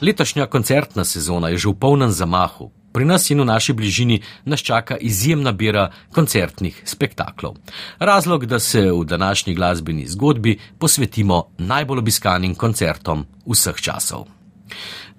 Letošnja 0.00 0.46
koncertna 0.46 1.04
sezona 1.04 1.48
je 1.48 1.58
že 1.58 1.68
v 1.68 1.80
polnem 1.80 2.10
zamahu. 2.12 2.70
Pri 2.92 3.04
nas 3.04 3.30
in 3.30 3.40
v 3.40 3.44
naši 3.44 3.72
bližini 3.72 4.20
nas 4.44 4.60
čaka 4.60 4.96
izjemna 4.96 5.52
bira 5.52 5.90
koncertnih 6.12 6.82
spektaklov. 6.84 7.56
Razlog, 7.98 8.46
da 8.46 8.58
se 8.58 8.92
v 8.92 9.04
današnji 9.04 9.54
glasbeni 9.54 10.06
zgodbi 10.06 10.58
posvetimo 10.78 11.48
najbolj 11.58 11.98
obiskanim 11.98 12.54
koncertom 12.54 13.26
vseh 13.46 13.76
časov. 13.76 14.26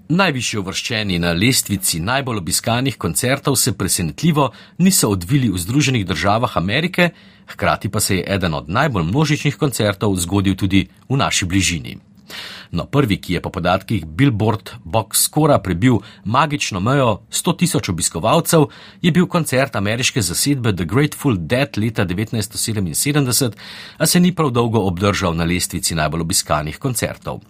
Najvišji 0.09 0.59
uvrščeni 0.59 1.19
na 1.19 1.33
lestvici 1.33 1.99
najbolj 1.99 2.37
obiskanih 2.37 2.97
koncertov 2.97 3.55
se 3.55 3.73
presenetljivo 3.77 4.51
niso 4.77 5.09
odvili 5.09 5.49
v 5.49 5.57
Združenih 5.57 6.05
državah 6.05 6.57
Amerike, 6.57 7.09
hkrati 7.47 7.89
pa 7.89 7.99
se 7.99 8.15
je 8.15 8.25
eden 8.27 8.53
od 8.53 8.69
najbolj 8.69 9.03
množičnih 9.03 9.57
koncertov 9.57 10.15
zgodil 10.15 10.55
tudi 10.55 10.87
v 11.09 11.17
naši 11.17 11.45
bližini. 11.45 12.06
No, 12.71 12.85
prvi, 12.85 13.17
ki 13.21 13.33
je 13.33 13.41
po 13.41 13.49
podatkih 13.49 14.05
Billboard 14.05 14.71
Box 14.83 15.23
Score 15.27 15.59
prebil 15.63 15.99
magično 16.25 16.79
mejo 16.79 17.21
100 17.31 17.57
tisoč 17.57 17.89
obiskovalcev, 17.89 18.67
je 19.01 19.11
bil 19.11 19.27
koncert 19.27 19.75
ameriške 19.75 20.21
zasedbe 20.21 20.75
The 20.75 20.85
Grateful 20.85 21.37
Dead 21.37 21.77
leta 21.77 22.05
1977, 22.05 23.51
a 23.97 24.05
se 24.05 24.19
ni 24.19 24.35
prav 24.35 24.51
dolgo 24.51 24.79
obdržal 24.87 25.35
na 25.35 25.43
lestvici 25.43 25.95
najbolj 25.95 26.21
obiskanih 26.21 26.77
koncertov. 26.77 27.41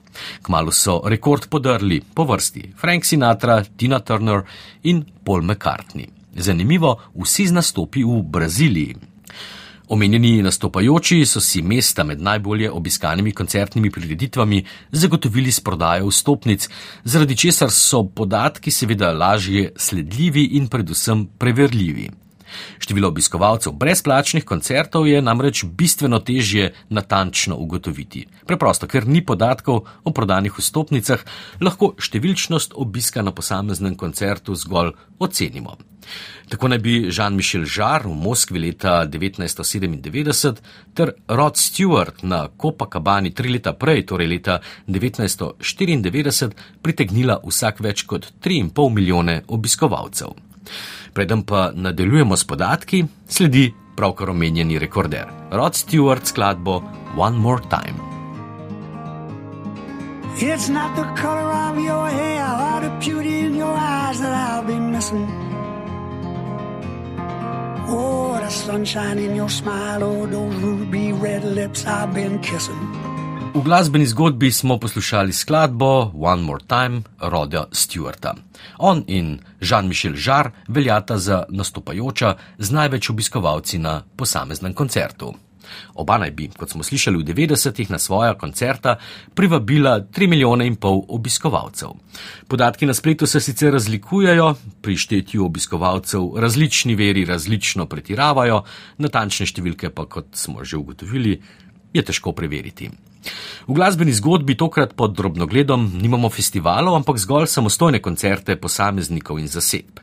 Kmalo 0.42 0.72
so 0.72 1.02
rekord 1.06 1.50
podrli 1.50 2.02
po 2.14 2.24
vrsti 2.24 2.74
Frank 2.78 3.06
Sinatra, 3.06 3.64
Tina 3.78 4.00
Turner 4.00 4.42
in 4.84 5.06
Paul 5.24 5.42
McCartney. 5.42 6.08
Zanimivo, 6.36 6.98
vsi 7.18 7.48
z 7.48 7.52
nastopi 7.52 8.04
v 8.04 8.22
Braziliji. 8.22 8.96
Omenjeni 9.88 10.42
nastopajoči 10.44 11.26
so 11.26 11.40
si 11.40 11.62
mesta 11.62 12.04
med 12.04 12.22
najbolje 12.22 12.72
obiskanimi 12.72 13.32
koncertnimi 13.32 13.92
prireditvami 13.92 14.64
zagotovili 14.92 15.52
s 15.52 15.60
prodajo 15.60 16.10
vstopnic, 16.12 16.70
zaradi 17.04 17.38
česar 17.38 17.72
so 17.72 18.04
podatki 18.04 18.72
seveda 18.72 19.12
lažje 19.12 19.72
sledljivi 19.76 20.44
in 20.60 20.68
predvsem 20.68 21.26
preverljivi. 21.40 22.10
Število 22.80 23.12
obiskovalcev 23.12 23.74
brezplačnih 23.74 24.46
koncertov 24.46 25.08
je 25.08 25.22
namreč 25.22 25.64
bistveno 25.66 26.20
težje 26.20 26.74
natančno 26.90 27.58
ugotoviti. 27.58 28.26
Preprosto, 28.48 28.88
ker 28.88 29.08
ni 29.08 29.26
podatkov 29.26 29.86
o 30.04 30.12
prodanih 30.12 30.56
vstopnicah, 30.58 31.26
lahko 31.62 31.94
številčnost 32.00 32.76
obiska 32.76 33.22
na 33.22 33.32
posameznem 33.32 33.96
koncertu 33.96 34.56
zgolj 34.56 34.96
ocenimo. 35.20 35.78
Tako 36.48 36.68
naj 36.68 36.80
bi 36.80 36.94
Jean-Michel 37.12 37.66
Jarre 37.68 38.08
v 38.08 38.16
Moskvi 38.16 38.60
leta 38.60 39.04
1997 39.06 40.62
ter 40.96 41.12
Rod 41.28 41.60
Stewart 41.60 42.24
na 42.24 42.48
Copacabani 42.62 43.34
tri 43.36 43.52
leta 43.52 43.74
prej, 43.74 44.06
torej 44.08 44.28
leta 44.32 44.60
1994, 44.88 46.52
pritegnila 46.82 47.42
vsak 47.44 47.84
več 47.84 48.08
kot 48.08 48.32
3,5 48.40 48.94
milijone 48.96 49.42
obiskovalcev. 49.48 50.47
Preden 51.14 51.44
pa 51.44 51.72
nadaljujemo 51.74 52.38
s 52.38 52.44
podatki, 52.44 53.06
sledi 53.28 53.74
pravkar 53.96 54.30
omenjeni 54.30 54.80
rekorder 54.80 55.26
Rod 55.52 55.76
Stewart 55.76 56.26
skladbo 56.26 56.82
One 57.18 57.38
More 57.38 57.62
Time. 57.70 57.98
It's 60.40 60.70
not 60.70 60.96
the 60.96 61.22
color 61.22 61.52
of 61.52 61.80
your 61.80 62.10
hair 62.10 62.46
or 62.46 62.82
the 62.82 62.92
beauty 63.00 63.40
in 63.40 63.56
your 63.56 63.74
eyes 63.74 64.20
that 64.20 64.34
I'll 64.34 64.68
be 64.68 64.80
missing. 64.80 65.26
Oh, 67.90 68.38
the 68.40 68.50
sunshine 68.50 69.18
in 69.18 69.36
your 69.36 69.50
smile, 69.50 70.04
oh, 70.04 70.28
those 70.28 70.56
ruby 70.56 71.14
red 71.14 71.44
lips 71.44 71.88
I've 71.88 72.14
been 72.14 72.38
kissing. 72.40 73.17
V 73.58 73.64
glasbeni 73.64 74.06
zgodbi 74.06 74.52
smo 74.52 74.78
poslušali 74.78 75.34
skladbo 75.34 76.12
One 76.16 76.42
More 76.42 76.64
Time 76.68 77.02
Roda 77.20 77.66
Stewarta. 77.72 78.34
On 78.78 79.04
in 79.08 79.40
Jean-Michel 79.62 80.14
Jarre 80.26 80.52
veljata 80.68 81.18
za 81.18 81.44
nastopajoča 81.50 82.36
z 82.58 82.72
največ 82.72 83.10
obiskovalci 83.10 83.78
na 83.78 84.04
posameznem 84.16 84.74
koncertu. 84.74 85.34
Oba 85.94 86.18
naj 86.18 86.32
bi, 86.32 86.50
kot 86.58 86.70
smo 86.70 86.84
slišali 86.84 87.18
v 87.18 87.26
90-ih 87.34 87.90
na 87.90 87.98
svoja 87.98 88.38
koncerta, 88.38 89.00
privabila 89.34 90.02
3 90.02 90.30
milijone 90.30 90.68
in 90.68 90.76
pol 90.76 91.02
obiskovalcev. 91.08 91.98
Podatki 92.48 92.86
na 92.86 92.94
spletu 92.94 93.26
se 93.26 93.42
sicer 93.42 93.74
razlikujejo, 93.74 94.54
pri 94.82 94.98
štetju 94.98 95.46
obiskovalcev 95.46 96.30
različni 96.38 96.96
veri 96.96 97.26
različno 97.26 97.90
pretiravajo, 97.90 98.64
natančne 98.98 99.50
številke 99.50 99.90
pa, 99.90 100.06
kot 100.06 100.38
smo 100.38 100.64
že 100.64 100.78
ugotovili, 100.78 101.42
je 101.94 102.06
težko 102.06 102.38
preveriti. 102.38 102.92
V 103.68 103.76
glasbeni 103.76 104.14
zgodbi 104.14 104.56
tokrat 104.56 104.94
pod 104.96 105.12
drobnogledom 105.18 106.00
nimamo 106.02 106.30
festivalov, 106.30 106.96
ampak 106.96 107.20
zgolj 107.20 107.50
samostojne 107.52 108.00
koncerte 108.00 108.56
posameznikov 108.56 109.40
in 109.40 109.48
zasedb. 109.52 110.00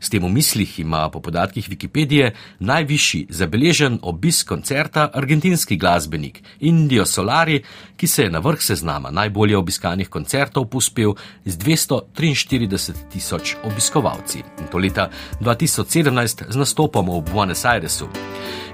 S 0.00 0.06
tem 0.06 0.22
v 0.22 0.30
mislih 0.30 0.70
ima 0.78 1.08
po 1.10 1.20
podatkih 1.20 1.66
Wikipedije 1.66 2.30
najvišji 2.60 3.26
zabeležen 3.30 3.98
obisk 4.02 4.48
koncerta 4.48 5.10
argentinski 5.14 5.76
glasbenik 5.76 6.42
Indio 6.60 7.06
Solari, 7.06 7.62
ki 7.96 8.06
se 8.06 8.22
je 8.22 8.30
na 8.30 8.38
vrh 8.38 8.62
seznama 8.62 9.10
najbolje 9.10 9.56
obiskanih 9.58 10.08
koncertov 10.08 10.68
pospel 10.70 11.14
z 11.44 11.58
243 11.58 13.10
tisoč 13.10 13.56
obiskovalci. 13.64 14.42
In 14.60 14.70
to 14.70 14.78
leta 14.78 15.10
2017 15.40 16.44
z 16.48 16.56
nastopom 16.56 17.10
v 17.10 17.32
Buenos 17.32 17.64
Airesu. 17.64 18.06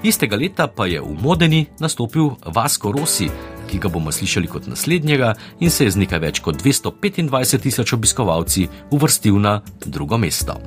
Istega 0.04 0.37
leta 0.37 0.69
pa 0.69 0.84
je 0.87 1.00
v 1.00 1.16
Modeni 1.22 1.66
nastopil 1.81 2.37
Vasco 2.44 2.93
Rossi, 2.93 3.31
ki 3.70 3.78
ga 3.78 3.88
bomo 3.88 4.12
slišali 4.12 4.50
kot 4.50 4.66
naslednjega 4.66 5.34
in 5.60 5.70
se 5.70 5.84
je 5.84 5.91
z 5.91 6.04
nekaj 6.04 6.20
več 6.20 6.41
kot 6.44 6.62
225 6.62 7.60
tisoč 7.66 7.92
obiskovalci 7.92 8.69
uvrstil 8.91 9.41
na 9.41 9.60
drugo 9.84 10.19
mesto. 10.19 10.58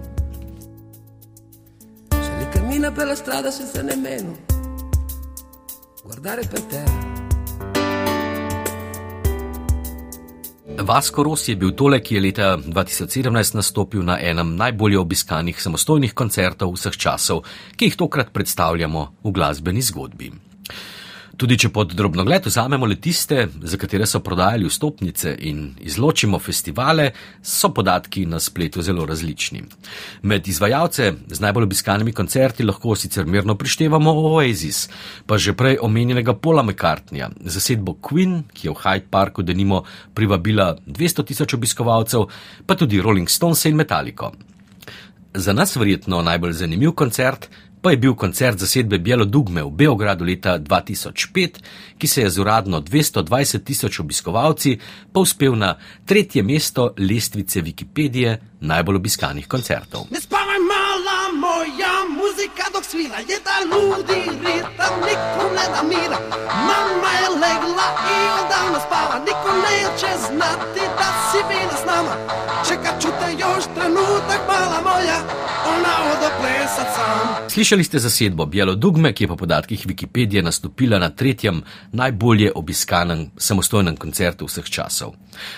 Cammina 2.53 2.91
per 2.91 3.07
la 3.07 3.15
strada 3.15 3.51
senza 3.51 3.83
nemmeno 3.83 4.33
guardare 6.03 6.47
per 6.47 6.61
terra. 6.61 7.17
Vasco 10.81 11.23
Rossi 11.23 11.51
je 11.51 11.55
bil 11.55 11.71
tole, 11.75 11.99
ki 12.03 12.15
je 12.15 12.21
leta 12.21 12.57
2017 12.57 13.55
nastopil 13.55 14.03
na 14.05 14.19
enem 14.21 14.55
najbolje 14.55 14.99
obiskanih 14.99 15.61
samostojnih 15.61 16.13
koncertov 16.13 16.75
vseh 16.75 16.97
časov, 16.97 17.43
ki 17.75 17.89
jih 17.89 17.97
tokrat 17.97 18.29
predstavljamo 18.33 19.07
v 19.23 19.33
glasbeni 19.33 19.81
zgodbi. 19.81 20.31
Tudi 21.37 21.53
če 21.61 21.69
pod 21.69 21.91
drobnogled 21.93 22.47
vzamemo 22.49 22.87
le 22.89 22.95
tiste, 22.97 23.43
za 23.61 23.77
katere 23.77 24.07
so 24.09 24.23
prodajali 24.25 24.65
vstopnice 24.65 25.35
in 25.45 25.59
izločimo 25.85 26.39
festivale, 26.41 27.11
so 27.45 27.69
podatki 27.69 28.23
na 28.25 28.39
spletu 28.41 28.81
zelo 28.81 29.05
različni. 29.05 29.61
Med 30.25 30.49
izvajalce 30.49 31.11
z 31.29 31.45
najbolj 31.45 31.67
obiskanimi 31.69 32.15
koncerti 32.17 32.65
lahko 32.65 32.95
sicer 32.97 33.29
mirno 33.29 33.53
prištevamo 33.53 34.15
Oasis, 34.31 34.87
pa 35.29 35.37
že 35.37 35.53
prej 35.53 35.77
omenjenega 35.85 36.33
Paula 36.33 36.65
McCartneya, 36.65 37.29
zasedbo 37.45 37.99
Queen, 38.01 38.41
ki 38.49 38.71
je 38.71 38.73
v 38.73 38.81
Hyde 38.81 39.09
Parku 39.13 39.45
denimo 39.45 39.83
privabila 40.17 40.73
200 40.87 41.29
tisoč 41.29 41.53
obiskovalcev, 41.53 42.25
pa 42.65 42.73
tudi 42.73 42.97
Rolling 42.97 43.29
Stones 43.29 43.65
in 43.69 43.77
Metallico. 43.77 44.33
Za 45.37 45.53
nas 45.53 45.75
verjetno 45.75 46.21
najbolj 46.21 46.53
zanimiv 46.53 46.91
koncert 46.91 47.49
pa 47.81 47.91
je 47.91 47.97
bil 47.97 48.15
koncert 48.15 48.57
zasedbe 48.57 48.97
Bielo 48.97 49.25
Dugme 49.25 49.63
v 49.63 49.69
Beogradu 49.69 50.25
leta 50.25 50.57
2005, 50.59 51.59
ki 51.97 52.07
se 52.07 52.21
je 52.21 52.29
z 52.29 52.39
uradno 52.39 52.81
220 52.81 53.63
tisoč 53.63 53.99
obiskovalci 53.99 54.79
pa 55.13 55.19
uspel 55.19 55.55
na 55.55 55.75
tretje 56.05 56.43
mesto 56.43 56.93
lestvice 56.97 57.61
Wikipedije 57.61 58.37
najbolj 58.59 58.95
obiskanih 58.95 59.47
koncertov. 59.47 60.07
Moja 61.37 61.95
muzika 62.19 62.65
dok 62.73 62.83
svira 62.85 63.19
je 63.29 63.37
da 63.47 63.55
ludi 63.71 64.21
ritam, 64.43 64.93
nikom 65.07 65.49
ne 65.57 65.65
da 65.73 65.81
mira. 65.83 66.19
Mama 66.67 67.11
je 67.21 67.29
legla 67.29 67.87
i 68.13 68.17
odavno 68.39 68.79
spava, 68.85 69.19
niko 69.27 69.49
neće 69.65 70.11
znati 70.27 70.83
da 70.99 71.07
si 71.29 71.39
bila 71.49 71.75
s 71.81 71.85
nama. 71.85 72.46
Još 73.57 73.65
trenutak, 73.65 74.41
mala 74.47 74.81
moja, 74.83 75.17
ona 75.67 75.93
odo 76.11 76.29
plesat 76.39 76.87
sam. 76.95 77.49
Slišali 77.49 77.83
ste 77.83 77.99
zasedbo 77.99 78.45
Bielo 78.45 78.75
Dugme, 78.75 79.13
ki 79.13 79.23
je 79.23 79.27
po 79.27 79.35
podatkih 79.35 79.85
Wikipedije 79.87 80.43
nastopila 80.43 80.99
na 80.99 81.09
tretjem 81.09 81.63
najbolje 81.91 82.51
obiskanem 82.55 83.31
samostojnem 83.37 83.97
koncertu 83.97 84.45
vseh 84.45 84.69
časov. 84.69 85.15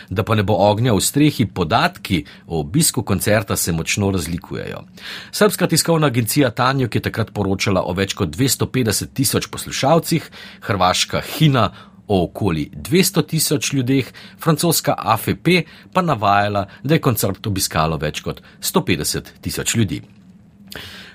Da 0.10 0.24
pa 0.24 0.36
ne 0.36 0.44
bo 0.44 0.56
ognja 0.56 0.94
v 0.94 1.02
strehi, 1.02 1.46
podatki 1.46 2.24
o 2.48 2.60
obisku 2.60 3.04
koncerta 3.04 3.56
se 3.56 3.72
močno 3.72 4.12
razlikujejo. 4.12 4.84
Srpska 5.32 5.68
tiskovna 5.68 6.08
agencija 6.08 6.52
Tanjo, 6.52 6.88
ki 6.88 6.98
je 6.98 7.02
takrat 7.12 7.34
poročala 7.34 7.84
o 7.84 7.94
več 7.94 8.14
kot 8.14 8.30
250 8.30 9.12
tisoč 9.14 9.48
poslušalcih, 9.48 10.32
hrvaška 10.62 11.22
Hina 11.22 11.72
o 12.10 12.24
okoli 12.24 12.70
200 12.74 13.26
tisoč 13.30 13.74
ljudeh, 13.74 14.08
francoska 14.42 14.96
AFP 14.98 15.48
pa 15.94 16.02
navajala, 16.02 16.66
da 16.84 16.98
je 16.98 17.02
koncert 17.02 17.48
obiskalo 17.48 17.98
več 18.02 18.24
kot 18.26 18.42
150 18.62 19.36
tisoč 19.42 19.76
ljudi. 19.76 20.02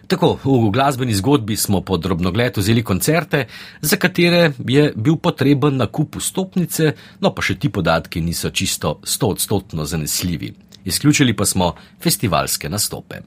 Tako, 0.07 0.37
v 0.45 0.71
glasbeni 0.71 1.15
zgodbi 1.17 1.57
smo 1.57 1.81
pod 1.81 2.03
drobnogled 2.05 2.59
vzeli 2.61 2.83
koncerte, 2.85 3.47
za 3.81 3.97
katere 3.97 4.53
je 4.69 4.93
bil 4.97 5.17
potreben 5.17 5.81
nakup 5.81 6.21
vstopnice, 6.21 6.93
no 7.21 7.33
pa 7.35 7.43
še 7.43 7.57
ti 7.59 7.73
podatki 7.73 8.21
niso 8.21 8.51
čisto 8.51 8.99
stotstotno 9.05 9.89
zanesljivi. 9.89 10.53
Izključili 10.85 11.33
pa 11.37 11.47
smo 11.49 11.73
festivalske 12.03 12.69
nastope. 12.69 13.23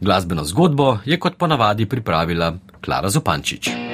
Glasbeno 0.00 0.44
zgodbo 0.44 0.98
je 1.04 1.20
kot 1.20 1.36
ponavadi 1.36 1.86
pripravila 1.86 2.54
Klara 2.80 3.10
Zopančič. 3.12 3.85